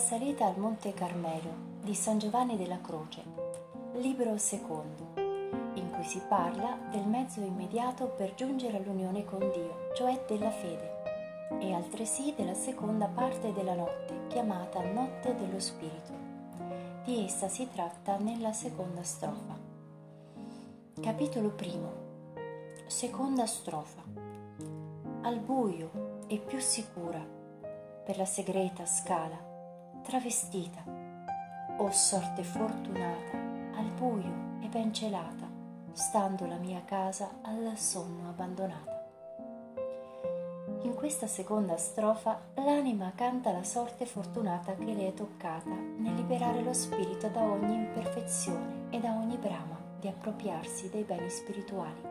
salita 0.00 0.46
al 0.46 0.58
Monte 0.58 0.94
Carmelo 0.94 1.52
di 1.82 1.94
San 1.94 2.18
Giovanni 2.18 2.56
della 2.56 2.80
Croce, 2.80 3.22
libro 3.96 4.38
secondo, 4.38 5.12
in 5.74 5.90
cui 5.90 6.04
si 6.04 6.22
parla 6.26 6.78
del 6.90 7.06
mezzo 7.06 7.40
immediato 7.40 8.06
per 8.06 8.34
giungere 8.34 8.78
all'unione 8.78 9.26
con 9.26 9.38
Dio, 9.38 9.90
cioè 9.94 10.24
della 10.26 10.50
fede, 10.50 11.02
e 11.60 11.74
altresì 11.74 12.32
della 12.34 12.54
seconda 12.54 13.08
parte 13.08 13.52
della 13.52 13.74
notte, 13.74 14.26
chiamata 14.28 14.82
Notte 14.82 15.34
dello 15.34 15.60
Spirito. 15.60 16.12
Di 17.04 17.22
essa 17.26 17.48
si 17.48 17.68
tratta 17.70 18.16
nella 18.16 18.54
seconda 18.54 19.02
strofa. 19.02 19.54
Capitolo 20.98 21.50
primo. 21.50 21.92
Seconda 22.86 23.44
strofa. 23.44 24.02
Al 25.22 25.38
buio 25.40 26.24
e 26.26 26.38
più 26.38 26.58
sicura 26.58 27.22
per 28.04 28.16
la 28.16 28.24
segreta 28.24 28.86
scala, 28.86 29.49
travestita. 30.10 30.82
O 31.76 31.90
sorte 31.92 32.42
fortunata, 32.42 33.36
al 33.76 33.92
buio 33.96 34.58
e 34.60 34.66
ben 34.66 34.92
celata, 34.92 35.48
stando 35.92 36.46
la 36.46 36.56
mia 36.56 36.82
casa 36.84 37.38
al 37.42 37.74
sonno 37.76 38.28
abbandonata. 38.28 39.06
In 40.82 40.94
questa 40.96 41.28
seconda 41.28 41.76
strofa 41.76 42.40
l'anima 42.54 43.12
canta 43.14 43.52
la 43.52 43.62
sorte 43.62 44.04
fortunata 44.04 44.74
che 44.74 44.92
le 44.92 45.06
è 45.06 45.14
toccata 45.14 45.70
nel 45.70 46.14
liberare 46.16 46.60
lo 46.60 46.72
spirito 46.72 47.28
da 47.28 47.42
ogni 47.42 47.74
imperfezione 47.74 48.88
e 48.90 48.98
da 48.98 49.12
ogni 49.12 49.36
brama 49.36 49.78
di 50.00 50.08
appropriarsi 50.08 50.90
dei 50.90 51.04
beni 51.04 51.30
spirituali. 51.30 52.02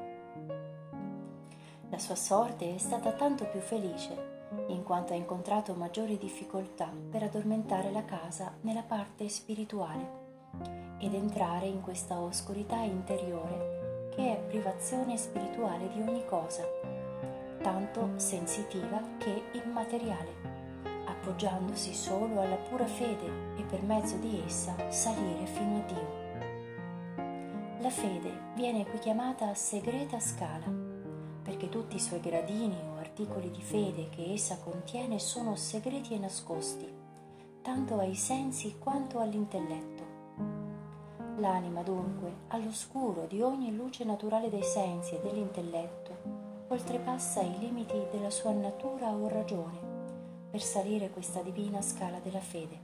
La 1.90 1.98
sua 1.98 2.16
sorte 2.16 2.76
è 2.76 2.77
stata 2.77 3.12
tanto 3.12 3.43
più 3.43 3.59
felice 3.59 4.38
in 4.67 4.84
quanto 4.84 5.13
ha 5.13 5.16
incontrato 5.16 5.73
maggiori 5.73 6.18
difficoltà 6.18 6.91
per 7.10 7.23
addormentare 7.23 7.91
la 7.91 8.05
casa 8.05 8.54
nella 8.62 8.84
parte 8.84 9.29
spirituale 9.29 10.27
ed 10.99 11.13
entrare 11.13 11.68
in 11.68 11.82
questa 11.82 12.20
oscurità 12.20 12.77
interiore 12.77 14.10
che 14.15 14.34
è 14.34 14.40
privazione 14.48 15.18
spirituale 15.18 15.88
di 15.90 16.01
ogni 16.01 16.26
cosa, 16.26 16.63
tanto 17.62 18.12
sensitiva 18.15 19.01
che 19.18 19.43
immateriale, 19.54 20.34
appoggiandosi 21.05 21.93
solo 21.93 22.41
alla 22.41 22.57
pura 22.57 22.85
fede 22.85 23.55
e 23.57 23.63
per 23.63 23.82
mezzo 23.84 24.18
di 24.18 24.41
essa 24.45 24.76
salire 24.90 25.45
fino 25.45 25.77
a 25.77 25.82
Dio. 25.82 26.27
La 27.82 27.90
fede 27.90 28.51
viene 28.55 28.85
qui 28.85 28.99
chiamata 28.99 29.54
segreta 29.54 30.20
scala 30.20 30.66
perché 31.41 31.70
tutti 31.70 31.95
i 31.95 31.99
suoi 31.99 32.20
gradini 32.20 32.77
o 32.91 32.98
articoli 33.20 33.51
di 33.51 33.62
fede 33.62 34.07
che 34.07 34.31
essa 34.31 34.57
contiene 34.59 35.20
sono 35.20 35.57
segreti 35.57 36.13
e 36.13 36.20
nascosti, 36.20 36.87
tanto 37.61 37.99
ai 37.99 38.15
sensi 38.15 38.77
quanto 38.79 39.20
all'intelletto. 39.20 40.03
L'anima 41.35 41.81
dunque, 41.84 42.31
all'oscuro 42.48 43.26
di 43.27 43.41
ogni 43.41 43.76
luce 43.76 44.05
naturale 44.05 44.49
dei 44.49 44.63
sensi 44.63 45.15
e 45.15 45.20
dell'intelletto, 45.20 46.67
oltrepassa 46.70 47.41
i 47.41 47.59
limiti 47.59 47.98
della 48.09 48.29
sua 48.29 48.53
natura 48.53 49.09
o 49.09 49.27
ragione 49.27 49.87
per 50.49 50.61
salire 50.61 51.09
questa 51.09 51.41
divina 51.41 51.81
scala 51.81 52.20
della 52.23 52.39
fede. 52.39 52.79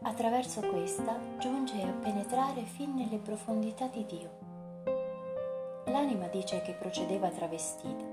Attraverso 0.00 0.62
questa 0.62 1.18
giunge 1.38 1.82
a 1.82 1.92
penetrare 2.00 2.62
fin 2.62 2.94
nelle 2.94 3.18
profondità 3.18 3.88
di 3.88 4.06
Dio. 4.06 4.30
L'anima 5.86 6.28
dice 6.28 6.62
che 6.62 6.72
procedeva 6.72 7.28
travestita, 7.28 8.11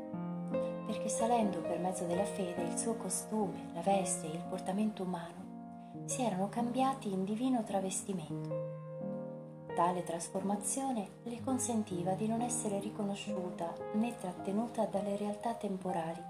perché 0.90 1.08
salendo 1.08 1.62
per 1.62 1.78
mezzo 1.78 2.06
della 2.06 2.26
fede 2.26 2.64
il 2.64 2.76
suo 2.76 2.96
costume, 2.96 3.70
la 3.76 3.82
veste 3.82 4.26
e 4.26 4.34
il 4.34 4.44
portamento 4.50 5.04
umano 5.04 6.02
si 6.06 6.24
erano 6.24 6.50
cambiati 6.50 7.14
in 7.14 7.26
divino 7.26 7.64
travestimento. 7.64 9.68
Tale 9.76 10.04
trasformazione 10.04 11.10
le 11.26 11.44
consentiva 11.44 12.14
di 12.14 12.28
non 12.28 12.42
essere 12.42 12.80
riconosciuta 12.80 13.72
né 13.94 14.18
trattenuta 14.18 14.86
dalle 14.86 15.16
realtà 15.16 15.54
temporali, 15.54 16.24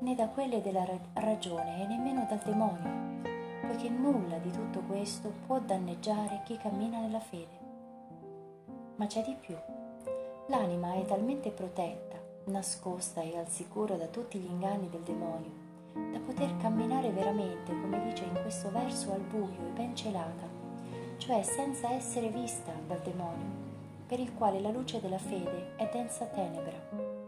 né 0.00 0.16
da 0.16 0.26
quelle 0.30 0.60
della 0.60 0.84
ragione 1.12 1.84
e 1.84 1.86
nemmeno 1.86 2.26
dal 2.28 2.40
demonio, 2.44 3.20
poiché 3.68 3.88
nulla 3.88 4.38
di 4.38 4.50
tutto 4.50 4.80
questo 4.80 5.32
può 5.46 5.60
danneggiare 5.60 6.42
chi 6.44 6.56
cammina 6.56 6.98
nella 6.98 7.20
fede. 7.20 7.56
Ma 8.96 9.06
c'è 9.06 9.22
di 9.22 9.36
più. 9.38 9.54
L'anima 10.48 10.94
è 10.94 11.04
talmente 11.04 11.52
protetta 11.52 12.25
nascosta 12.46 13.22
e 13.22 13.36
al 13.36 13.48
sicuro 13.48 13.96
da 13.96 14.06
tutti 14.06 14.38
gli 14.38 14.48
inganni 14.48 14.88
del 14.88 15.02
demonio, 15.02 15.50
da 16.12 16.18
poter 16.20 16.56
camminare 16.58 17.10
veramente, 17.10 17.72
come 17.72 18.02
dice 18.04 18.24
in 18.24 18.38
questo 18.40 18.70
verso, 18.70 19.12
al 19.12 19.20
buio 19.20 19.66
e 19.66 19.70
ben 19.74 19.94
celata, 19.96 20.46
cioè 21.16 21.42
senza 21.42 21.90
essere 21.92 22.28
vista 22.28 22.72
dal 22.86 23.00
demonio, 23.00 23.64
per 24.06 24.20
il 24.20 24.32
quale 24.34 24.60
la 24.60 24.70
luce 24.70 25.00
della 25.00 25.18
fede 25.18 25.74
è 25.76 25.88
densa 25.92 26.26
tenebra. 26.26 27.24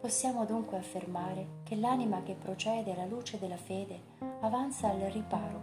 Possiamo 0.00 0.44
dunque 0.44 0.78
affermare 0.78 1.46
che 1.62 1.76
l'anima 1.76 2.22
che 2.22 2.34
procede 2.34 2.92
alla 2.92 3.06
luce 3.06 3.38
della 3.38 3.56
fede 3.56 4.00
avanza 4.40 4.88
al 4.88 4.98
riparo 4.98 5.60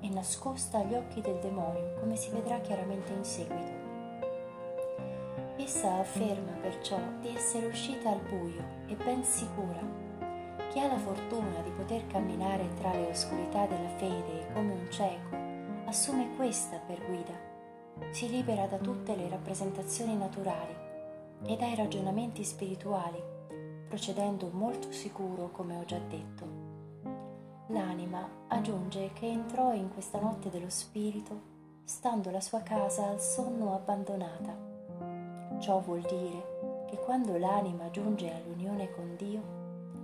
e 0.00 0.08
nascosta 0.08 0.78
agli 0.78 0.94
occhi 0.94 1.20
del 1.20 1.38
demonio, 1.40 1.98
come 1.98 2.16
si 2.16 2.30
vedrà 2.30 2.60
chiaramente 2.60 3.12
in 3.12 3.24
seguito. 3.24 3.79
Essa 5.72 6.00
afferma 6.00 6.50
perciò 6.60 6.98
di 7.20 7.28
essere 7.28 7.66
uscita 7.66 8.10
al 8.10 8.20
buio 8.22 8.60
e 8.88 8.96
ben 8.96 9.22
sicura. 9.22 9.78
Chi 10.68 10.80
ha 10.80 10.88
la 10.88 10.98
fortuna 10.98 11.60
di 11.62 11.70
poter 11.70 12.08
camminare 12.08 12.74
tra 12.74 12.90
le 12.90 13.06
oscurità 13.06 13.66
della 13.66 13.88
fede 13.90 14.48
come 14.52 14.72
un 14.72 14.90
cieco, 14.90 15.36
assume 15.86 16.34
questa 16.34 16.76
per 16.78 17.00
guida, 17.06 17.34
si 18.10 18.28
libera 18.28 18.66
da 18.66 18.78
tutte 18.78 19.14
le 19.14 19.28
rappresentazioni 19.28 20.16
naturali 20.16 20.74
e 21.44 21.56
dai 21.56 21.76
ragionamenti 21.76 22.42
spirituali, 22.42 23.22
procedendo 23.86 24.50
molto 24.52 24.90
sicuro 24.90 25.52
come 25.52 25.76
ho 25.76 25.84
già 25.84 26.00
detto. 26.00 26.46
L'anima 27.68 28.28
aggiunge 28.48 29.12
che 29.12 29.26
entrò 29.26 29.72
in 29.72 29.88
questa 29.92 30.18
notte 30.18 30.50
dello 30.50 30.68
spirito, 30.68 31.40
stando 31.84 32.30
la 32.30 32.40
sua 32.40 32.60
casa 32.62 33.06
al 33.06 33.20
sonno 33.20 33.72
abbandonata 33.72 34.69
Ciò 35.60 35.78
vuol 35.80 36.00
dire 36.00 36.86
che 36.88 36.96
quando 36.96 37.36
l'anima 37.36 37.90
giunge 37.90 38.32
all'unione 38.32 38.90
con 38.92 39.14
Dio, 39.16 39.58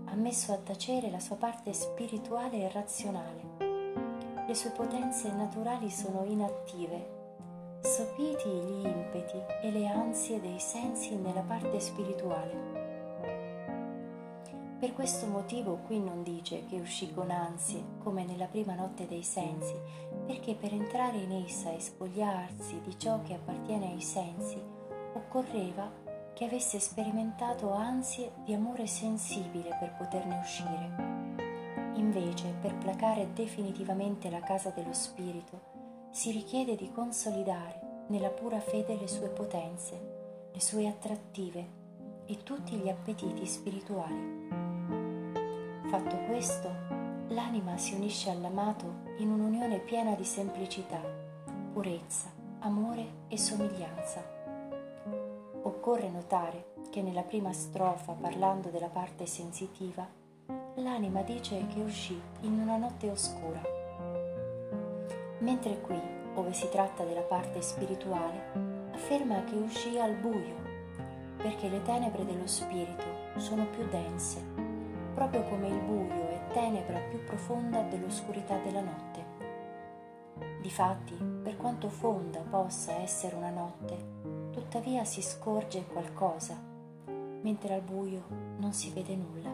ha 0.04 0.14
messo 0.14 0.52
a 0.52 0.58
tacere 0.58 1.10
la 1.10 1.18
sua 1.18 1.36
parte 1.36 1.72
spirituale 1.72 2.58
e 2.58 2.70
razionale. 2.70 4.44
Le 4.46 4.54
sue 4.54 4.68
potenze 4.70 5.32
naturali 5.32 5.88
sono 5.88 6.24
inattive, 6.24 7.78
sopiti 7.80 8.50
gli 8.50 8.84
impeti 8.84 9.40
e 9.62 9.70
le 9.70 9.86
ansie 9.86 10.42
dei 10.42 10.60
sensi 10.60 11.16
nella 11.16 11.40
parte 11.40 11.80
spirituale. 11.80 12.74
Per 14.78 14.92
questo 14.92 15.26
motivo 15.26 15.78
qui 15.86 15.98
non 15.98 16.22
dice 16.22 16.66
che 16.66 16.78
uscì 16.78 17.14
con 17.14 17.30
ansie, 17.30 17.82
come 18.02 18.26
nella 18.26 18.44
prima 18.44 18.74
notte 18.74 19.06
dei 19.06 19.22
sensi, 19.22 19.74
perché 20.26 20.54
per 20.54 20.74
entrare 20.74 21.16
in 21.16 21.32
essa 21.32 21.72
e 21.72 21.80
spogliarsi 21.80 22.82
di 22.82 22.98
ciò 22.98 23.22
che 23.22 23.32
appartiene 23.32 23.92
ai 23.92 24.02
sensi, 24.02 24.75
occorreva 25.16 26.04
che 26.34 26.44
avesse 26.44 26.78
sperimentato 26.78 27.72
ansie 27.72 28.32
di 28.44 28.52
amore 28.52 28.86
sensibile 28.86 29.74
per 29.80 29.94
poterne 29.96 30.38
uscire. 30.38 31.94
Invece, 31.94 32.54
per 32.60 32.76
placare 32.76 33.32
definitivamente 33.32 34.28
la 34.28 34.40
casa 34.40 34.70
dello 34.70 34.92
spirito, 34.92 35.74
si 36.10 36.30
richiede 36.30 36.76
di 36.76 36.92
consolidare 36.92 38.04
nella 38.08 38.28
pura 38.28 38.60
fede 38.60 38.96
le 38.96 39.08
sue 39.08 39.28
potenze, 39.28 40.48
le 40.52 40.60
sue 40.60 40.86
attrattive 40.86 41.84
e 42.26 42.42
tutti 42.42 42.76
gli 42.76 42.88
appetiti 42.88 43.46
spirituali. 43.46 44.48
Fatto 45.88 46.16
questo, 46.26 46.68
l'anima 47.28 47.78
si 47.78 47.94
unisce 47.94 48.28
all'amato 48.28 49.04
in 49.18 49.30
un'unione 49.30 49.78
piena 49.78 50.14
di 50.14 50.24
semplicità, 50.24 51.00
purezza, 51.72 52.30
amore 52.60 53.24
e 53.28 53.38
somiglianza 53.38 54.35
Occorre 55.66 56.08
notare 56.08 56.74
che 56.90 57.02
nella 57.02 57.22
prima 57.22 57.52
strofa, 57.52 58.12
parlando 58.12 58.68
della 58.68 58.86
parte 58.86 59.26
sensitiva, 59.26 60.06
l'anima 60.76 61.22
dice 61.22 61.66
che 61.66 61.80
uscì 61.80 62.16
in 62.42 62.60
una 62.60 62.76
notte 62.76 63.10
oscura, 63.10 63.60
mentre 65.40 65.80
qui, 65.80 66.00
ove 66.34 66.52
si 66.52 66.68
tratta 66.68 67.02
della 67.02 67.22
parte 67.22 67.62
spirituale, 67.62 68.92
afferma 68.92 69.42
che 69.42 69.56
uscì 69.56 69.98
al 69.98 70.14
buio, 70.14 70.54
perché 71.36 71.68
le 71.68 71.82
tenebre 71.82 72.24
dello 72.24 72.46
spirito 72.46 73.34
sono 73.34 73.66
più 73.66 73.84
dense, 73.88 74.40
proprio 75.14 75.42
come 75.48 75.66
il 75.66 75.80
buio 75.80 76.28
è 76.28 76.46
tenebra 76.52 77.00
più 77.08 77.24
profonda 77.24 77.82
dell'oscurità 77.82 78.56
della 78.58 78.82
notte. 78.82 79.24
Difatti, 80.60 81.16
per 81.42 81.56
quanto 81.56 81.88
fonda 81.88 82.38
possa 82.48 82.92
essere 82.98 83.34
una 83.34 83.50
notte, 83.50 84.14
tuttavia 84.76 85.06
si 85.06 85.22
scorge 85.22 85.86
qualcosa, 85.86 86.54
mentre 87.40 87.72
al 87.72 87.80
buio 87.80 88.24
non 88.58 88.74
si 88.74 88.90
vede 88.90 89.16
nulla. 89.16 89.50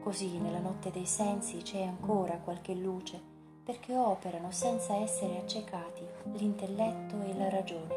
Così 0.00 0.38
nella 0.38 0.60
notte 0.60 0.92
dei 0.92 1.06
sensi 1.06 1.56
c'è 1.62 1.82
ancora 1.82 2.38
qualche 2.38 2.72
luce 2.72 3.20
perché 3.64 3.96
operano 3.96 4.52
senza 4.52 4.94
essere 4.94 5.38
accecati 5.38 6.06
l'intelletto 6.34 7.20
e 7.20 7.36
la 7.36 7.48
ragione. 7.48 7.94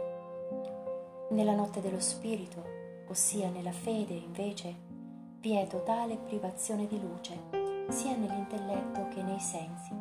Nella 1.30 1.54
notte 1.54 1.80
dello 1.80 2.00
spirito, 2.00 2.64
ossia 3.08 3.50
nella 3.50 3.72
fede, 3.72 4.14
invece, 4.14 4.74
vi 5.42 5.54
è 5.54 5.68
totale 5.68 6.18
privazione 6.18 6.88
di 6.88 7.00
luce, 7.00 7.38
sia 7.90 8.16
nell'intelletto 8.16 9.10
che 9.10 9.22
nei 9.22 9.40
sensi. 9.40 9.94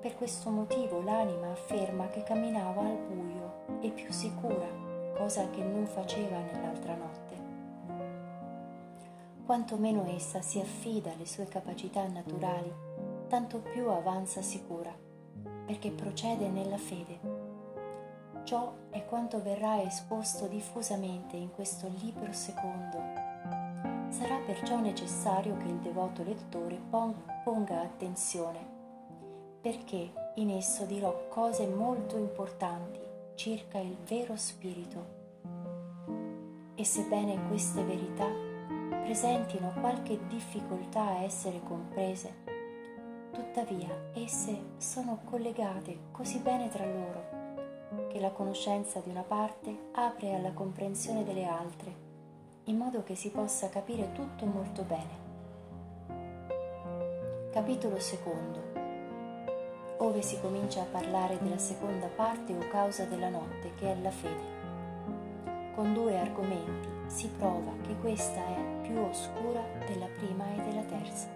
Per 0.00 0.14
questo 0.14 0.50
motivo 0.50 1.02
l'anima 1.02 1.50
afferma 1.50 2.06
che 2.06 2.22
camminava 2.22 2.82
al 2.82 2.98
buio 2.98 3.80
e 3.80 3.90
più 3.90 4.12
sicura, 4.12 4.87
cosa 5.18 5.50
che 5.50 5.62
non 5.62 5.86
faceva 5.86 6.38
nell'altra 6.38 6.94
notte 6.94 7.28
quanto 9.48 9.78
meno 9.78 10.04
essa 10.14 10.42
si 10.42 10.60
affida 10.60 11.10
alle 11.12 11.24
sue 11.24 11.46
capacità 11.46 12.06
naturali, 12.06 12.70
tanto 13.28 13.60
più 13.60 13.88
avanza 13.88 14.42
sicura, 14.42 14.94
perché 15.64 15.90
procede 15.90 16.50
nella 16.50 16.76
fede. 16.76 17.18
Ciò 18.42 18.70
è 18.90 19.06
quanto 19.06 19.40
verrà 19.40 19.80
esposto 19.80 20.48
diffusamente 20.48 21.36
in 21.36 21.50
questo 21.50 21.90
libro 21.98 22.30
secondo. 22.34 22.98
Sarà 24.10 24.36
perciò 24.44 24.80
necessario 24.80 25.56
che 25.56 25.68
il 25.68 25.78
devoto 25.78 26.22
lettore 26.22 26.78
ponga 26.90 27.80
attenzione, 27.80 28.58
perché 29.62 30.12
in 30.34 30.50
esso 30.50 30.84
dirò 30.84 31.26
cose 31.28 31.66
molto 31.66 32.18
importanti 32.18 33.07
circa 33.38 33.78
il 33.78 33.96
vero 34.04 34.34
spirito. 34.34 35.16
E 36.74 36.84
sebbene 36.84 37.46
queste 37.46 37.84
verità 37.84 38.26
presentino 39.04 39.72
qualche 39.78 40.18
difficoltà 40.26 41.02
a 41.02 41.22
essere 41.22 41.60
comprese, 41.62 42.34
tuttavia 43.30 44.10
esse 44.14 44.72
sono 44.78 45.20
collegate 45.24 45.98
così 46.10 46.40
bene 46.40 46.68
tra 46.68 46.84
loro 46.84 48.08
che 48.08 48.18
la 48.18 48.32
conoscenza 48.32 48.98
di 48.98 49.08
una 49.08 49.22
parte 49.22 49.90
apre 49.92 50.34
alla 50.34 50.52
comprensione 50.52 51.22
delle 51.22 51.44
altre, 51.46 51.94
in 52.64 52.76
modo 52.76 53.04
che 53.04 53.14
si 53.14 53.30
possa 53.30 53.68
capire 53.68 54.10
tutto 54.12 54.46
molto 54.46 54.82
bene. 54.82 55.26
Capitolo 57.52 58.00
secondo 58.00 58.67
ove 59.98 60.22
si 60.22 60.38
comincia 60.40 60.82
a 60.82 60.86
parlare 60.90 61.38
della 61.40 61.58
seconda 61.58 62.06
parte 62.06 62.54
o 62.54 62.68
causa 62.68 63.04
della 63.04 63.28
notte, 63.28 63.72
che 63.76 63.92
è 63.92 64.00
la 64.00 64.10
fede. 64.10 64.56
Con 65.74 65.92
due 65.92 66.18
argomenti 66.18 66.88
si 67.06 67.28
prova 67.36 67.72
che 67.82 67.96
questa 68.00 68.44
è 68.46 68.80
più 68.82 68.98
oscura 68.98 69.62
della 69.86 70.06
prima 70.06 70.44
e 70.54 70.62
della 70.62 70.82
terza. 70.82 71.28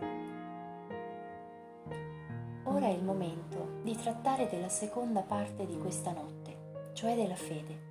Ora 2.65 2.87
è 2.87 2.91
il 2.91 3.03
momento 3.03 3.81
di 3.83 3.97
trattare 3.97 4.49
della 4.49 4.69
seconda 4.69 5.21
parte 5.21 5.67
di 5.67 5.77
questa 5.79 6.13
notte, 6.13 6.91
cioè 6.93 7.15
della 7.15 7.35
fede. 7.35 7.91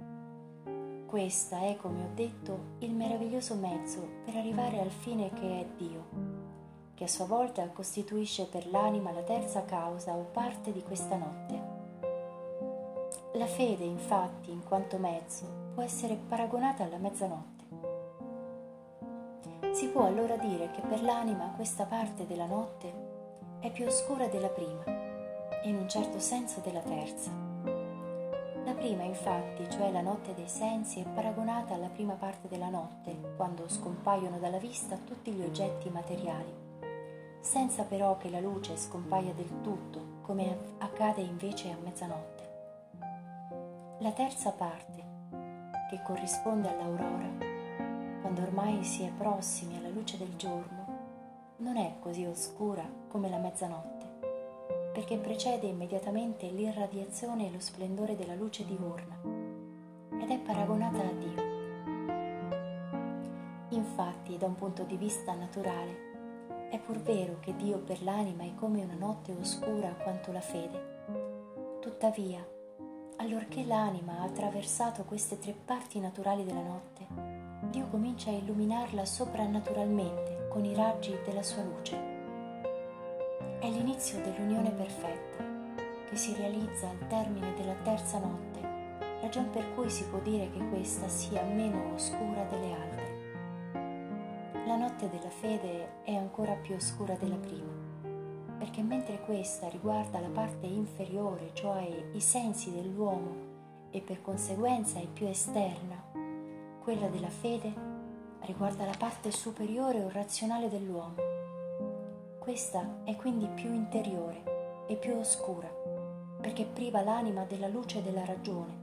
Questa 1.06 1.60
è, 1.60 1.76
come 1.76 2.04
ho 2.04 2.10
detto, 2.14 2.76
il 2.80 2.94
meraviglioso 2.94 3.56
mezzo 3.56 4.08
per 4.24 4.38
arrivare 4.38 4.80
al 4.80 4.92
fine 4.92 5.30
che 5.34 5.60
è 5.60 5.66
Dio, 5.76 6.08
che 7.02 7.08
a 7.08 7.10
sua 7.10 7.26
volta 7.26 7.68
costituisce 7.70 8.46
per 8.46 8.70
l'anima 8.70 9.12
la 9.12 9.24
terza 9.24 9.66
causa 9.66 10.14
o 10.14 10.28
parte 10.32 10.72
di 10.72 10.84
questa 10.84 11.16
notte. 11.16 11.60
La 13.34 13.48
fede, 13.48 13.84
infatti, 13.86 14.52
in 14.52 14.64
quanto 14.64 15.00
mezzo, 15.00 15.48
può 15.74 15.82
essere 15.82 16.14
paragonata 16.14 16.84
alla 16.84 17.00
mezzanotte. 17.00 17.64
Si 19.72 19.88
può 19.88 20.06
allora 20.06 20.36
dire 20.38 20.70
che 20.70 20.82
per 20.82 21.02
l'anima 21.02 21.52
questa 21.56 21.86
parte 21.86 22.28
della 22.28 22.46
notte 22.46 22.94
è 23.62 23.72
più 23.72 23.88
oscura 23.88 24.28
della 24.28 24.50
prima 24.50 24.84
e 24.86 25.70
in 25.70 25.78
un 25.78 25.90
certo 25.90 26.20
senso 26.20 26.60
della 26.60 26.82
terza. 26.82 27.32
La 28.64 28.74
prima 28.74 29.02
infatti, 29.02 29.68
cioè 29.72 29.92
la 29.92 30.02
notte 30.02 30.36
dei 30.36 30.48
sensi, 30.48 31.00
è 31.00 31.06
paragonata 31.06 31.74
alla 31.74 31.90
prima 31.90 32.14
parte 32.14 32.48
della 32.48 32.70
notte, 32.70 33.34
quando 33.38 33.68
scompaiono 33.68 34.38
dalla 34.38 34.60
vista 34.60 35.00
tutti 35.04 35.32
gli 35.32 35.42
oggetti 35.42 35.90
materiali, 35.90 36.61
senza 37.52 37.84
però 37.84 38.16
che 38.16 38.30
la 38.30 38.40
luce 38.40 38.78
scompaia 38.78 39.34
del 39.34 39.60
tutto, 39.62 40.20
come 40.22 40.58
accade 40.78 41.20
invece 41.20 41.70
a 41.70 41.76
mezzanotte. 41.84 42.50
La 44.00 44.12
terza 44.12 44.52
parte, 44.52 45.04
che 45.90 46.02
corrisponde 46.02 46.70
all'aurora, 46.70 47.28
quando 48.22 48.42
ormai 48.42 48.86
si 48.86 49.04
è 49.04 49.10
prossimi 49.10 49.76
alla 49.76 49.90
luce 49.90 50.18
del 50.18 50.34
giorno, 50.38 50.86
non 51.58 51.76
è 51.76 51.96
così 52.00 52.24
oscura 52.24 52.90
come 53.10 53.30
la 53.30 53.38
mezzanotte, 53.38 54.06
perché 54.94 55.18
precede 55.18 55.68
immediatamente 55.68 56.48
l'irradiazione 56.48 57.48
e 57.48 57.52
lo 57.52 57.60
splendore 57.60 58.16
della 58.16 58.36
luce 58.36 58.64
diurna 58.64 59.18
ed 60.22 60.32
è 60.32 60.38
paragonata 60.38 61.02
a 61.02 61.12
Dio. 61.12 61.50
Infatti, 63.72 64.38
da 64.38 64.46
un 64.46 64.56
punto 64.56 64.84
di 64.84 64.96
vista 64.96 65.34
naturale, 65.34 66.11
è 66.72 66.80
pur 66.80 67.00
vero 67.00 67.36
che 67.42 67.54
Dio 67.58 67.80
per 67.80 68.02
l'anima 68.02 68.44
è 68.44 68.56
come 68.56 68.82
una 68.82 68.96
notte 68.96 69.36
oscura 69.38 69.94
quanto 70.02 70.32
la 70.32 70.40
fede. 70.40 71.80
Tuttavia, 71.82 72.42
allorché 73.18 73.66
l'anima 73.66 74.20
ha 74.20 74.24
attraversato 74.24 75.04
queste 75.04 75.38
tre 75.38 75.52
parti 75.52 76.00
naturali 76.00 76.46
della 76.46 76.62
notte, 76.62 77.06
Dio 77.70 77.88
comincia 77.90 78.30
a 78.30 78.36
illuminarla 78.36 79.04
soprannaturalmente 79.04 80.48
con 80.50 80.64
i 80.64 80.74
raggi 80.74 81.14
della 81.26 81.44
sua 81.44 81.62
luce. 81.62 81.98
È 83.60 83.70
l'inizio 83.70 84.22
dell'unione 84.22 84.72
perfetta 84.72 85.44
che 86.10 86.16
si 86.16 86.34
realizza 86.36 86.88
al 86.88 87.06
termine 87.08 87.54
della 87.56 87.76
terza 87.84 88.18
notte, 88.18 89.20
ragion 89.20 89.50
per 89.50 89.74
cui 89.76 89.90
si 89.90 90.06
può 90.06 90.20
dire 90.20 90.50
che 90.52 90.70
questa 90.70 91.10
sia 91.10 91.44
meno 91.44 91.94
oscura 91.94 92.44
delle 92.46 92.74
altre. 92.74 93.01
Notte 95.02 95.18
della 95.18 95.32
fede 95.32 96.04
è 96.04 96.14
ancora 96.14 96.54
più 96.54 96.76
oscura 96.76 97.16
della 97.16 97.38
prima 97.38 97.90
perché 98.60 98.84
mentre 98.84 99.20
questa 99.22 99.68
riguarda 99.68 100.20
la 100.20 100.30
parte 100.30 100.68
inferiore, 100.68 101.50
cioè 101.54 102.12
i 102.14 102.20
sensi 102.20 102.72
dell'uomo, 102.72 103.90
e 103.90 104.02
per 104.02 104.22
conseguenza 104.22 105.00
è 105.00 105.08
più 105.08 105.26
esterna, 105.26 106.00
quella 106.84 107.08
della 107.08 107.30
fede 107.30 107.74
riguarda 108.42 108.86
la 108.86 108.94
parte 108.96 109.32
superiore 109.32 110.04
o 110.04 110.12
razionale 110.12 110.70
dell'uomo. 110.70 111.16
Questa 112.38 113.00
è 113.04 113.16
quindi 113.16 113.48
più 113.48 113.74
interiore 113.74 114.86
e 114.88 114.96
più 114.96 115.16
oscura, 115.16 115.68
perché 116.40 116.66
priva 116.66 117.02
l'anima 117.02 117.46
della 117.46 117.68
luce 117.68 118.04
della 118.04 118.26
ragione, 118.26 118.74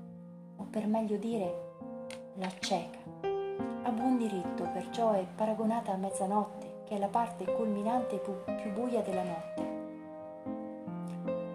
o 0.56 0.66
per 0.68 0.88
meglio 0.88 1.18
dire, 1.18 1.74
la 2.34 2.50
cieca. 2.58 3.27
A 3.88 3.90
buon 3.90 4.18
diritto 4.18 4.68
perciò 4.70 5.12
è 5.12 5.24
paragonata 5.34 5.92
a 5.92 5.96
mezzanotte, 5.96 6.82
che 6.84 6.96
è 6.96 6.98
la 6.98 7.08
parte 7.08 7.46
culminante 7.46 8.18
più 8.18 8.70
buia 8.74 9.00
della 9.00 9.22
notte 9.22 9.68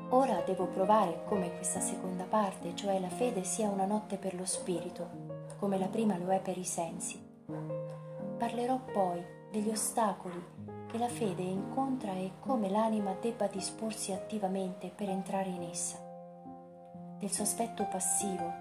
Ora 0.09 0.41
devo 0.41 0.65
provare 0.65 1.23
come 1.25 1.55
questa 1.55 1.79
seconda 1.79 2.23
parte, 2.23 2.75
cioè 2.75 2.99
la 2.99 3.09
fede, 3.09 3.43
sia 3.43 3.69
una 3.69 3.85
notte 3.85 4.17
per 4.17 4.33
lo 4.33 4.45
spirito, 4.45 5.09
come 5.59 5.77
la 5.77 5.85
prima 5.85 6.17
lo 6.17 6.31
è 6.31 6.39
per 6.39 6.57
i 6.57 6.63
sensi. 6.63 7.19
Parlerò 8.37 8.79
poi 8.91 9.23
degli 9.51 9.69
ostacoli 9.69 10.43
che 10.87 10.97
la 10.97 11.09
fede 11.09 11.43
incontra 11.43 12.13
e 12.13 12.31
come 12.39 12.67
l'anima 12.67 13.15
debba 13.19 13.45
disporsi 13.45 14.11
attivamente 14.11 14.91
per 14.95 15.07
entrare 15.07 15.49
in 15.49 15.61
essa. 15.61 15.97
Del 17.19 17.31
sospetto 17.31 17.85
passivo, 17.85 18.53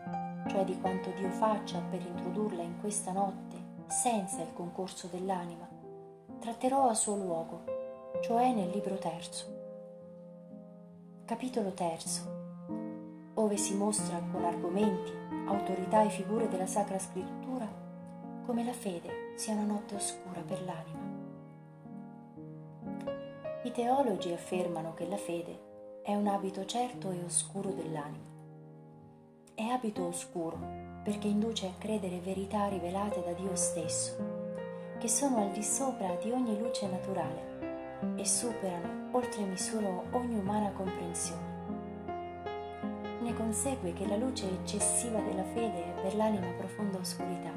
cioè 0.49 0.63
di 0.65 0.79
quanto 0.79 1.11
Dio 1.17 1.31
faccia 1.31 1.81
per 1.91 2.01
introdurla 2.01 2.63
in 2.63 2.79
questa 2.81 3.13
notte 3.13 3.62
senza 3.93 4.41
il 4.41 4.55
concorso 4.55 5.07
dell'anima, 5.09 5.69
tratterò 6.41 6.89
a 6.89 6.95
suo 6.95 7.15
luogo, 7.15 7.65
cioè 8.23 8.51
nel 8.55 8.71
libro 8.71 8.97
terzo. 8.97 9.61
Capitolo 11.27 11.73
terzo, 11.73 12.23
ove 13.35 13.57
si 13.59 13.75
mostra 13.75 14.19
con 14.33 14.45
argomenti, 14.45 15.13
autorità 15.47 16.03
e 16.03 16.09
figure 16.09 16.49
della 16.49 16.67
Sacra 16.67 16.99
Scrittura 16.99 17.69
come 18.47 18.65
la 18.65 18.73
fede 18.73 19.35
sia 19.37 19.53
una 19.53 19.65
notte 19.65 19.95
oscura 19.95 20.41
per 20.41 20.65
l'anima. 20.65 21.11
I 23.65 23.71
teologi 23.73 24.33
affermano 24.33 24.95
che 24.95 25.07
la 25.07 25.19
fede 25.19 26.01
è 26.03 26.15
un 26.15 26.29
abito 26.29 26.65
certo 26.65 27.11
e 27.11 27.23
oscuro 27.23 27.69
dell'anima. 27.71 28.31
È 29.55 29.65
abito 29.65 30.07
oscuro 30.07 30.82
perché 31.03 31.27
induce 31.27 31.67
a 31.67 31.73
credere 31.79 32.21
verità 32.21 32.69
rivelate 32.69 33.23
da 33.25 33.33
Dio 33.33 33.55
stesso, 33.57 34.15
che 34.99 35.09
sono 35.09 35.39
al 35.39 35.51
di 35.51 35.63
sopra 35.63 36.15
di 36.23 36.31
ogni 36.31 36.57
luce 36.59 36.87
naturale 36.87 37.51
e 38.17 38.25
superano 38.25 39.17
oltre 39.17 39.43
misura 39.45 39.89
ogni 40.13 40.39
umana 40.39 40.71
comprensione. 40.71 41.51
Ne 43.21 43.35
consegue 43.35 43.93
che 43.93 44.07
la 44.07 44.17
luce 44.17 44.49
eccessiva 44.49 45.21
della 45.21 45.45
fede 45.45 45.95
è 45.95 46.01
per 46.03 46.15
l'anima 46.15 46.51
profonda 46.53 46.99
oscurità, 46.99 47.51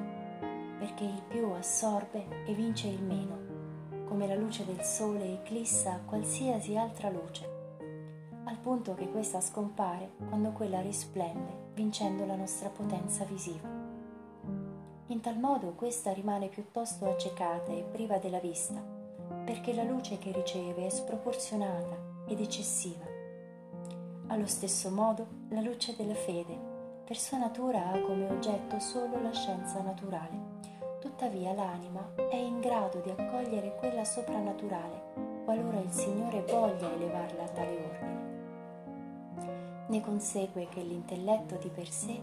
perché 0.80 1.04
il 1.04 1.22
più 1.28 1.50
assorbe 1.52 2.26
e 2.46 2.54
vince 2.54 2.88
il 2.88 3.02
meno, 3.02 4.04
come 4.06 4.28
la 4.28 4.36
luce 4.36 4.66
del 4.66 4.82
sole 4.82 5.34
eclissa 5.34 6.02
qualsiasi 6.06 6.76
altra 6.76 7.10
luce, 7.10 7.48
al 8.46 8.58
punto 8.60 8.94
che 8.94 9.10
questa 9.10 9.42
scompare 9.42 10.12
quando 10.30 10.52
quella 10.52 10.82
risplende, 10.82 11.65
vincendo 11.76 12.26
la 12.26 12.36
nostra 12.36 12.70
potenza 12.70 13.24
visiva. 13.26 13.70
In 15.08 15.20
tal 15.22 15.38
modo 15.38 15.74
questa 15.74 16.12
rimane 16.12 16.48
piuttosto 16.48 17.08
accecata 17.08 17.72
e 17.72 17.84
priva 17.84 18.18
della 18.18 18.40
vista, 18.40 18.84
perché 19.44 19.76
la 19.76 19.84
luce 19.84 20.18
che 20.18 20.32
riceve 20.32 20.88
è 20.88 20.90
sproporzionata 20.90 21.96
ed 22.28 22.40
eccessiva. 22.40 23.06
Allo 24.28 24.48
stesso 24.48 24.90
modo, 24.90 25.28
la 25.50 25.62
luce 25.62 25.96
della 25.96 26.16
fede, 26.16 26.58
per 27.06 27.18
sua 27.18 27.38
natura 27.38 27.92
ha 27.92 28.00
come 28.00 28.28
oggetto 28.28 28.80
solo 28.80 29.22
la 29.22 29.32
scienza 29.32 29.80
naturale 29.84 30.56
Tuttavia 31.06 31.54
l'anima 31.54 32.16
è 32.30 32.36
in 32.36 32.60
grado 32.60 33.00
di 33.00 33.12
accogliere 33.12 33.76
quella 33.76 34.04
soprannaturale 34.04 35.14
qualora 35.46 35.80
il 35.80 35.92
Signore 35.92 36.42
voglia 36.42 36.92
elevarla 36.92 37.44
a 37.44 37.48
tale 37.50 37.78
ordine. 37.78 38.15
Ne 39.88 40.02
consegue 40.02 40.68
che 40.70 40.82
l'intelletto 40.82 41.56
di 41.58 41.70
per 41.70 41.90
sé 41.90 42.20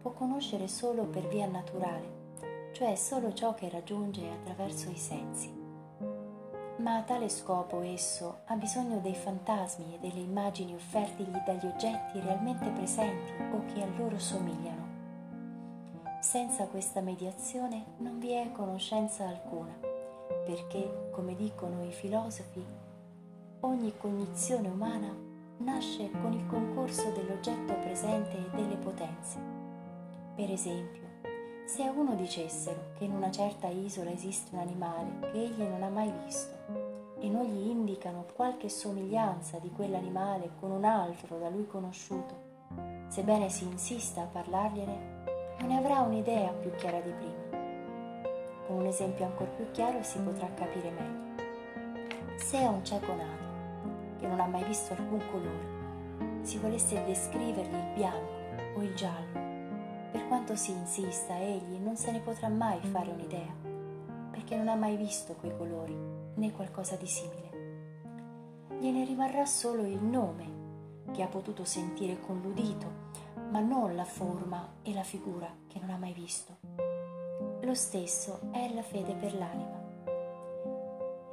può 0.00 0.12
conoscere 0.12 0.68
solo 0.68 1.04
per 1.04 1.28
via 1.28 1.46
naturale, 1.46 2.70
cioè 2.72 2.94
solo 2.96 3.32
ciò 3.32 3.54
che 3.54 3.68
raggiunge 3.68 4.28
attraverso 4.30 4.90
i 4.90 4.96
sensi. 4.96 5.62
Ma 6.78 6.96
a 6.96 7.02
tale 7.02 7.28
scopo 7.28 7.80
esso 7.80 8.40
ha 8.46 8.56
bisogno 8.56 8.98
dei 8.98 9.14
fantasmi 9.14 9.94
e 9.94 9.98
delle 9.98 10.20
immagini 10.20 10.74
offertigli 10.74 11.38
dagli 11.46 11.66
oggetti 11.66 12.20
realmente 12.20 12.68
presenti 12.70 13.32
o 13.52 13.64
che 13.72 13.82
a 13.82 13.86
loro 13.96 14.18
somigliano 14.18 14.84
senza 16.24 16.66
questa 16.68 17.02
mediazione 17.02 17.84
non 17.98 18.18
vi 18.18 18.30
è 18.30 18.50
conoscenza 18.50 19.28
alcuna, 19.28 19.76
perché, 20.46 21.10
come 21.12 21.36
dicono 21.36 21.84
i 21.84 21.92
filosofi, 21.92 22.64
ogni 23.60 23.94
cognizione 23.98 24.68
umana 24.68 25.14
nasce 25.58 26.10
con 26.20 26.32
il 26.32 26.46
concorso 26.46 27.10
dell'oggetto 27.10 27.74
presente 27.78 28.36
e 28.36 28.56
delle 28.56 28.76
potenze. 28.76 29.38
Per 30.34 30.50
esempio, 30.50 31.02
se 31.66 31.82
a 31.82 31.90
uno 31.90 32.14
dicessero 32.14 32.92
che 32.98 33.04
in 33.04 33.14
una 33.14 33.30
certa 33.30 33.68
isola 33.68 34.10
esiste 34.10 34.54
un 34.54 34.60
animale 34.60 35.30
che 35.32 35.42
egli 35.42 35.62
non 35.62 35.82
ha 35.82 35.88
mai 35.88 36.12
visto 36.24 36.56
e 37.20 37.28
non 37.28 37.44
gli 37.44 37.68
indicano 37.68 38.26
qualche 38.34 38.68
somiglianza 38.68 39.58
di 39.58 39.70
quell'animale 39.70 40.50
con 40.60 40.70
un 40.70 40.84
altro 40.84 41.38
da 41.38 41.48
lui 41.48 41.66
conosciuto, 41.66 42.34
sebbene 43.08 43.48
si 43.48 43.64
insista 43.64 44.22
a 44.22 44.26
parlargliene, 44.26 45.22
non 45.60 45.68
ne 45.68 45.78
avrà 45.78 46.00
un'idea 46.00 46.50
più 46.50 46.74
chiara 46.74 47.00
di 47.00 47.12
prima. 47.12 47.62
Con 48.66 48.76
un 48.76 48.86
esempio 48.86 49.24
ancora 49.24 49.50
più 49.50 49.70
chiaro 49.70 50.02
si 50.02 50.18
potrà 50.18 50.52
capire 50.52 50.90
meglio. 50.90 51.42
Se 52.36 52.58
a 52.58 52.68
un 52.68 52.84
cieco 52.84 53.14
nato, 53.14 53.43
che 54.24 54.30
non 54.30 54.40
ha 54.40 54.46
mai 54.46 54.64
visto 54.64 54.94
alcun 54.94 55.20
colore, 55.30 56.40
si 56.40 56.56
volesse 56.56 57.04
descrivergli 57.04 57.74
il 57.74 57.92
bianco 57.94 58.32
o 58.74 58.82
il 58.82 58.94
giallo, 58.94 59.38
per 60.10 60.26
quanto 60.28 60.56
si 60.56 60.70
insista, 60.70 61.38
egli 61.38 61.76
non 61.76 61.94
se 61.96 62.10
ne 62.10 62.20
potrà 62.20 62.48
mai 62.48 62.80
fare 62.80 63.10
un'idea, 63.10 63.54
perché 64.30 64.56
non 64.56 64.68
ha 64.68 64.76
mai 64.76 64.96
visto 64.96 65.34
quei 65.34 65.54
colori 65.54 65.94
né 66.36 66.52
qualcosa 66.52 66.96
di 66.96 67.06
simile. 67.06 67.52
Gliene 68.80 69.04
rimarrà 69.04 69.44
solo 69.44 69.82
il 69.82 70.02
nome 70.02 70.62
che 71.12 71.22
ha 71.22 71.28
potuto 71.28 71.64
sentire 71.64 72.18
con 72.18 72.40
l'udito 72.40 73.02
ma 73.50 73.60
non 73.60 73.94
la 73.94 74.06
forma 74.06 74.76
e 74.82 74.94
la 74.94 75.02
figura 75.02 75.54
che 75.68 75.78
non 75.78 75.90
ha 75.90 75.98
mai 75.98 76.14
visto. 76.14 76.56
Lo 77.60 77.74
stesso 77.74 78.40
è 78.52 78.72
la 78.72 78.82
fede 78.82 79.14
per 79.14 79.34
l'anima. 79.34 79.83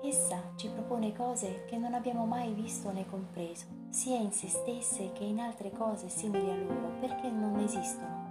Essa 0.03 0.53
ci 0.55 0.67
propone 0.69 1.15
cose 1.15 1.65
che 1.65 1.77
non 1.77 1.93
abbiamo 1.93 2.25
mai 2.25 2.53
visto 2.53 2.91
né 2.91 3.05
compreso, 3.05 3.65
sia 3.89 4.17
in 4.17 4.31
se 4.31 4.47
stesse 4.47 5.11
che 5.13 5.23
in 5.23 5.39
altre 5.39 5.71
cose 5.71 6.09
simili 6.09 6.49
a 6.49 6.55
loro, 6.55 6.99
perché 6.99 7.29
non 7.29 7.59
esistono. 7.59 8.29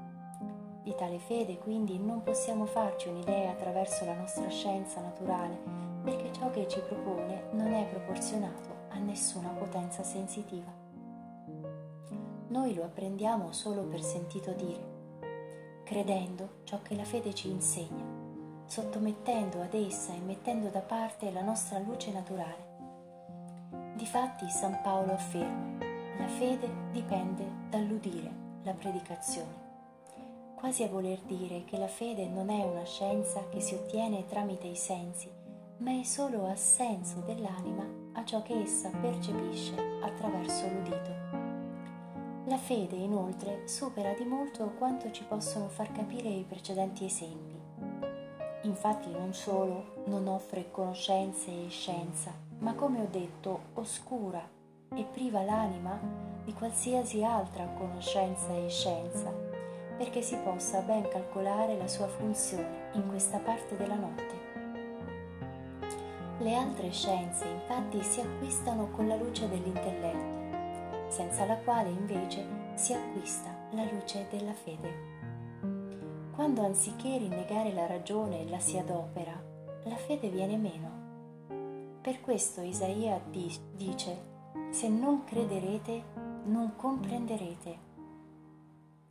Di 0.82 0.94
tale 0.96 1.18
fede 1.18 1.58
quindi 1.58 1.98
non 1.98 2.22
possiamo 2.22 2.66
farci 2.66 3.08
un'idea 3.08 3.52
attraverso 3.52 4.04
la 4.04 4.14
nostra 4.14 4.48
scienza 4.48 5.00
naturale, 5.00 5.58
perché 6.02 6.32
ciò 6.32 6.50
che 6.50 6.66
ci 6.66 6.80
propone 6.80 7.44
non 7.52 7.72
è 7.72 7.86
proporzionato 7.86 8.86
a 8.88 8.98
nessuna 8.98 9.50
potenza 9.50 10.02
sensitiva 10.02 10.80
noi 12.50 12.74
lo 12.74 12.82
apprendiamo 12.82 13.52
solo 13.52 13.82
per 13.84 14.02
sentito 14.02 14.50
dire, 14.50 15.82
credendo 15.84 16.58
ciò 16.64 16.80
che 16.82 16.96
la 16.96 17.04
fede 17.04 17.32
ci 17.32 17.48
insegna, 17.48 18.09
sottomettendo 18.70 19.60
ad 19.62 19.74
essa 19.74 20.12
e 20.14 20.20
mettendo 20.20 20.68
da 20.68 20.78
parte 20.78 21.32
la 21.32 21.42
nostra 21.42 21.80
luce 21.80 22.12
naturale. 22.12 22.68
Difatti 23.96 24.48
San 24.48 24.78
Paolo 24.80 25.12
afferma, 25.12 25.84
la 26.16 26.28
fede 26.28 26.68
dipende 26.92 27.44
dall'udire 27.68 28.30
la 28.62 28.72
predicazione, 28.72 30.54
quasi 30.54 30.84
a 30.84 30.88
voler 30.88 31.18
dire 31.22 31.64
che 31.64 31.78
la 31.78 31.88
fede 31.88 32.28
non 32.28 32.48
è 32.48 32.62
una 32.62 32.84
scienza 32.84 33.48
che 33.48 33.60
si 33.60 33.74
ottiene 33.74 34.26
tramite 34.26 34.68
i 34.68 34.76
sensi, 34.76 35.28
ma 35.78 35.98
è 35.98 36.04
solo 36.04 36.46
assenso 36.46 37.18
dell'anima 37.26 37.84
a 38.12 38.24
ciò 38.24 38.40
che 38.42 38.54
essa 38.54 38.88
percepisce 38.90 39.74
attraverso 40.00 40.68
l'udito. 40.68 41.10
La 42.44 42.58
fede, 42.58 42.94
inoltre, 42.94 43.66
supera 43.66 44.12
di 44.12 44.24
molto 44.24 44.70
quanto 44.78 45.10
ci 45.10 45.24
possono 45.24 45.68
far 45.68 45.90
capire 45.90 46.28
i 46.28 46.44
precedenti 46.44 47.04
esempi. 47.04 47.59
Infatti 48.62 49.10
non 49.10 49.32
solo 49.32 50.02
non 50.06 50.26
offre 50.26 50.70
conoscenze 50.70 51.50
e 51.50 51.68
scienza, 51.68 52.32
ma 52.58 52.74
come 52.74 53.00
ho 53.00 53.08
detto, 53.10 53.60
oscura 53.74 54.46
e 54.94 55.04
priva 55.04 55.42
l'anima 55.42 55.98
di 56.44 56.52
qualsiasi 56.52 57.24
altra 57.24 57.66
conoscenza 57.78 58.52
e 58.52 58.68
scienza, 58.68 59.32
perché 59.96 60.22
si 60.22 60.36
possa 60.36 60.80
ben 60.80 61.08
calcolare 61.08 61.76
la 61.76 61.88
sua 61.88 62.08
funzione 62.08 62.90
in 62.92 63.08
questa 63.08 63.38
parte 63.38 63.76
della 63.76 63.96
notte. 63.96 64.48
Le 66.38 66.54
altre 66.54 66.90
scienze 66.90 67.46
infatti 67.46 68.02
si 68.02 68.20
acquistano 68.20 68.88
con 68.90 69.06
la 69.06 69.16
luce 69.16 69.48
dell'intelletto 69.48 70.40
senza 71.10 71.44
la 71.44 71.56
quale 71.56 71.88
invece 71.88 72.46
si 72.74 72.94
acquista 72.94 73.52
la 73.72 73.84
luce 73.84 74.26
della 74.30 74.54
fede. 74.54 75.09
Quando 76.40 76.62
anziché 76.62 77.18
rinnegare 77.18 77.70
la 77.74 77.86
ragione 77.86 78.48
la 78.48 78.58
si 78.58 78.78
adopera, 78.78 79.38
la 79.84 79.96
fede 79.96 80.30
viene 80.30 80.56
meno. 80.56 81.98
Per 82.00 82.22
questo 82.22 82.62
Isaia 82.62 83.20
dice, 83.76 84.22
se 84.70 84.88
non 84.88 85.24
crederete, 85.24 86.02
non 86.44 86.76
comprenderete. 86.76 87.78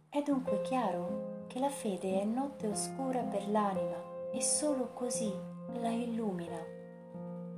È 0.10 0.24
dunque 0.24 0.62
chiaro 0.64 1.44
che 1.46 1.60
la 1.60 1.70
fede 1.70 2.20
è 2.20 2.24
notte 2.24 2.66
oscura 2.66 3.22
per 3.22 3.48
l'anima 3.48 4.32
e 4.32 4.42
solo 4.42 4.90
così 4.96 5.32
la 5.82 5.90
illumina. 5.90 6.58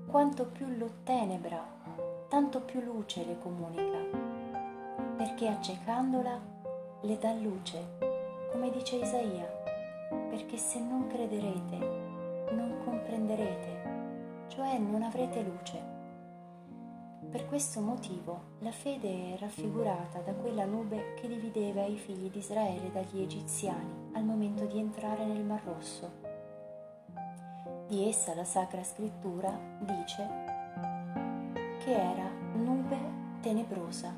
Quanto 0.06 0.48
più 0.48 0.68
lo 0.68 0.96
tenebra, 1.04 1.66
tanto 2.28 2.60
più 2.60 2.82
luce 2.82 3.24
le 3.26 3.40
comunica 3.40 4.00
perché 5.16 5.48
accecandola 5.48 6.42
le 7.04 7.18
dà 7.18 7.32
luce, 7.32 8.10
come 8.52 8.70
dice 8.70 8.98
Isaia, 8.98 9.60
perché 10.32 10.56
se 10.56 10.80
non 10.80 11.08
crederete, 11.08 11.78
non 12.52 12.78
comprenderete, 12.86 14.46
cioè 14.48 14.78
non 14.78 15.04
avrete 15.04 15.42
luce. 15.42 15.90
Per 17.30 17.46
questo 17.48 17.82
motivo 17.82 18.56
la 18.60 18.72
fede 18.72 19.34
è 19.34 19.38
raffigurata 19.38 20.20
da 20.20 20.34
quella 20.34 20.64
nube 20.64 21.16
che 21.16 21.28
divideva 21.28 21.84
i 21.84 21.98
figli 21.98 22.30
di 22.30 22.38
Israele 22.38 22.94
dagli 22.94 23.22
egiziani 23.22 24.12
al 24.14 24.24
momento 24.24 24.66
di 24.66 24.80
entrare 24.80 25.26
nel 25.26 25.44
Mar 25.44 25.64
Rosso. 25.66 26.10
Di 27.88 28.08
essa 28.08 28.34
la 28.34 28.46
Sacra 28.46 28.84
Scrittura 28.84 29.52
dice 29.80 30.30
che 31.84 31.92
era 31.92 32.30
nube 32.54 32.98
tenebrosa 33.42 34.16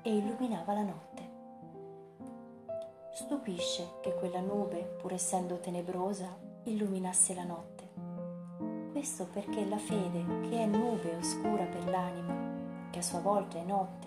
e 0.00 0.16
illuminava 0.16 0.72
la 0.72 0.82
notte. 0.82 1.21
Stupisce 3.14 3.98
che 4.00 4.14
quella 4.14 4.40
nube, 4.40 4.96
pur 4.98 5.12
essendo 5.12 5.58
tenebrosa, 5.58 6.34
illuminasse 6.62 7.34
la 7.34 7.44
notte. 7.44 7.90
Questo 8.90 9.26
perché 9.30 9.66
la 9.66 9.76
fede, 9.76 10.24
che 10.48 10.62
è 10.62 10.64
nube 10.64 11.14
oscura 11.16 11.64
per 11.64 11.90
l'anima, 11.90 12.88
che 12.90 13.00
a 13.00 13.02
sua 13.02 13.20
volta 13.20 13.58
è 13.58 13.64
notte, 13.64 14.06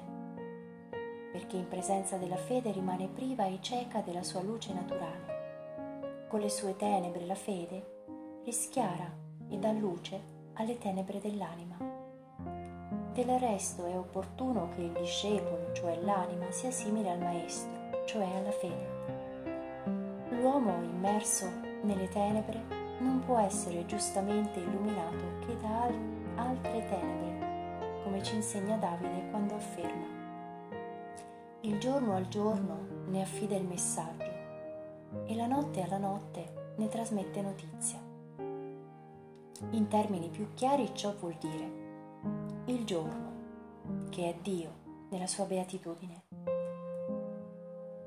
perché 1.31 1.55
in 1.55 1.67
presenza 1.67 2.17
della 2.17 2.35
fede 2.35 2.71
rimane 2.71 3.07
priva 3.07 3.45
e 3.45 3.59
cieca 3.62 4.01
della 4.01 4.24
sua 4.24 4.41
luce 4.41 4.74
naturale. 4.74 6.25
Con 6.27 6.39
le 6.39 6.50
sue 6.50 6.75
tenebre 6.75 7.27
la 7.27 7.35
fede 7.35 8.05
rischiara 8.43 9.07
e 9.47 9.57
dà 9.59 9.71
luce 9.71 10.19
alle 10.53 10.79
tenebre 10.79 11.21
dell'anima. 11.21 11.77
Del 13.13 13.39
resto 13.39 13.85
è 13.85 13.95
opportuno 13.95 14.69
che 14.69 14.81
il 14.81 14.93
discepolo, 14.93 15.74
cioè 15.74 15.95
l'anima, 16.01 16.50
sia 16.50 16.71
simile 16.71 17.12
al 17.12 17.19
maestro, 17.19 18.03
cioè 18.05 18.25
alla 18.35 18.51
fede. 18.51 18.95
L'uomo 20.46 20.80
immerso 20.84 21.50
nelle 21.82 22.08
tenebre 22.08 22.64
non 23.00 23.20
può 23.25 23.40
essere 23.40 23.84
giustamente 23.88 24.60
illuminato 24.60 25.40
che 25.40 25.58
da 25.58 25.86
al- 25.86 26.36
altre 26.36 26.86
tenebre, 26.86 28.04
come 28.04 28.22
ci 28.22 28.36
insegna 28.36 28.78
Davide 28.78 29.28
quando 29.32 29.56
afferma 29.56 30.06
il 31.62 31.80
giorno 31.80 32.14
al 32.14 32.28
giorno 32.28 33.06
ne 33.08 33.24
affida 33.24 33.56
il 33.56 33.66
messaggio 33.66 35.25
e 35.25 35.36
la 35.36 35.48
notte 35.48 35.82
alla 35.82 35.98
notte 35.98 36.74
ne 36.75 36.90
trasmette 36.90 37.42
notizia. 37.42 37.98
In 39.72 39.88
termini 39.88 40.30
più 40.30 40.54
chiari 40.54 40.92
ciò 40.94 41.16
vuol 41.16 41.38
dire 41.40 42.64
il 42.66 42.86
giorno, 42.86 43.32
che 44.10 44.30
è 44.30 44.36
Dio 44.44 45.08
nella 45.10 45.25
sua 45.25 45.46
beatitudine, 45.46 46.25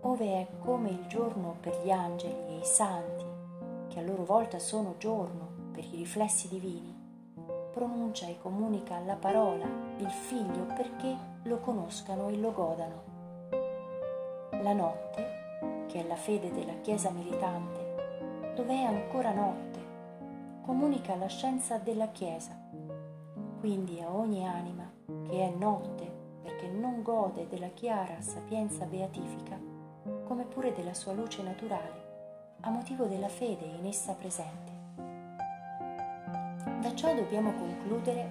ove 0.08 0.40
è 0.40 0.46
come 0.60 0.88
il 0.88 1.06
giorno 1.06 1.56
per 1.60 1.82
gli 1.84 1.90
angeli 1.90 2.34
e 2.48 2.58
i 2.58 2.64
santi, 2.64 3.24
che 3.88 4.00
a 4.00 4.02
loro 4.02 4.24
volta 4.24 4.58
sono 4.58 4.94
giorno 4.96 5.70
per 5.70 5.84
i 5.84 5.96
riflessi 5.96 6.48
divini, 6.48 6.94
pronuncia 7.72 8.26
e 8.26 8.38
comunica 8.40 8.98
la 9.00 9.16
parola, 9.16 9.66
il 9.98 10.08
figlio, 10.08 10.64
perché 10.74 11.14
lo 11.42 11.58
conoscano 11.58 12.28
e 12.28 12.36
lo 12.38 12.52
godano 12.52 13.02
la 14.62 14.72
notte, 14.72 15.86
che 15.88 16.02
è 16.02 16.06
la 16.06 16.16
fede 16.16 16.50
della 16.52 16.80
Chiesa 16.80 17.10
militante, 17.10 18.52
dove 18.54 18.72
è 18.72 18.84
ancora 18.84 19.32
notte, 19.32 19.78
comunica 20.62 21.16
la 21.16 21.28
scienza 21.28 21.76
della 21.76 22.08
Chiesa. 22.08 22.58
Quindi 23.60 24.00
a 24.00 24.10
ogni 24.10 24.46
anima 24.46 24.90
che 25.28 25.52
è 25.52 25.54
notte 25.54 26.10
perché 26.42 26.66
non 26.66 27.02
gode 27.02 27.46
della 27.46 27.68
chiara 27.68 28.20
sapienza 28.20 28.86
beatifica, 28.86 29.67
come 30.28 30.44
pure 30.44 30.75
della 30.75 30.92
sua 30.92 31.14
luce 31.14 31.42
naturale, 31.42 32.56
a 32.61 32.68
motivo 32.68 33.06
della 33.06 33.30
fede 33.30 33.64
in 33.64 33.87
essa 33.87 34.12
presente. 34.12 34.76
Da 36.82 36.94
ciò 36.94 37.14
dobbiamo 37.14 37.54
concludere 37.54 38.30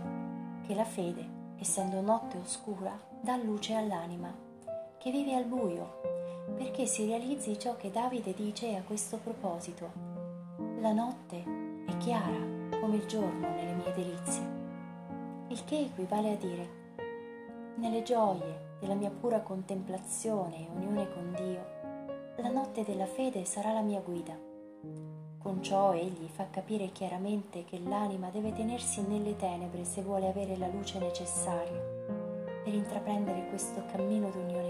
che 0.68 0.75
la 0.75 0.86
fede, 0.86 1.27
essendo 1.58 2.00
notte 2.01 2.38
oscura, 2.38 2.96
dà 3.20 3.36
luce 3.36 3.74
all'anima, 3.74 4.32
che 5.00 5.10
vive 5.10 5.34
al 5.34 5.46
buio 5.46 6.01
perché 6.56 6.86
si 6.86 7.08
realizzi 7.08 7.58
ciò 7.60 7.75
che 7.75 7.89
Davide 7.89 8.34
dice 8.34 8.75
a 8.75 8.84
questo 8.84 9.18
proposito. 9.18 9.92
La 10.80 10.94
notte 10.94 11.44
è 11.88 11.98
chiara 11.98 12.80
come 12.80 12.98
il 12.98 13.08
giorno 13.08 13.50
nelle 13.50 13.74
mie 13.74 13.94
delizie, 13.94 14.44
il 15.48 15.63
che 15.66 15.80
equivale 15.80 16.34
a 16.34 16.36
dire, 16.36 16.70
nelle 17.75 18.04
gioie 18.04 18.75
della 18.80 18.94
mia 18.94 19.10
pura 19.10 19.42
contemplazione 19.42 20.68
e 20.68 20.70
unione 20.74 21.12
con 21.12 21.34
Dio, 21.36 21.76
la 22.38 22.50
notte 22.50 22.84
della 22.84 23.08
fede 23.08 23.46
sarà 23.46 23.74
la 23.74 23.82
mia 23.82 24.00
guida. 24.00 24.38
Con 25.39 25.62
ciò 25.63 25.94
egli 25.94 26.27
fa 26.27 26.50
capire 26.50 26.91
chiaramente 26.91 27.63
che 27.63 27.79
l'anima 27.79 28.29
deve 28.29 28.53
tenersi 28.53 29.01
nelle 29.01 29.36
tenebre 29.36 29.84
se 29.84 30.01
vuole 30.01 30.27
avere 30.27 30.56
la 30.58 30.67
luce 30.67 31.00
necessaria 31.00 31.96
per 32.63 32.75
intraprendere 32.75 33.48
questo 33.48 33.86
cammino 33.86 34.29
d'unione 34.29 34.66